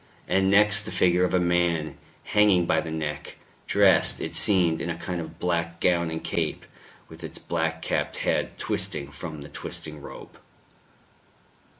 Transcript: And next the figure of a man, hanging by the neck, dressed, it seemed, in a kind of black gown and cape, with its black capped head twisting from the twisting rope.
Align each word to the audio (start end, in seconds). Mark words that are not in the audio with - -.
And 0.27 0.49
next 0.49 0.81
the 0.81 0.91
figure 0.91 1.23
of 1.25 1.33
a 1.35 1.39
man, 1.39 1.95
hanging 2.23 2.65
by 2.65 2.81
the 2.81 2.89
neck, 2.89 3.35
dressed, 3.67 4.19
it 4.19 4.35
seemed, 4.35 4.81
in 4.81 4.89
a 4.89 4.95
kind 4.95 5.21
of 5.21 5.37
black 5.37 5.79
gown 5.79 6.09
and 6.09 6.23
cape, 6.23 6.65
with 7.07 7.23
its 7.23 7.37
black 7.37 7.83
capped 7.83 8.17
head 8.17 8.57
twisting 8.57 9.11
from 9.11 9.41
the 9.41 9.49
twisting 9.49 10.01
rope. 10.01 10.39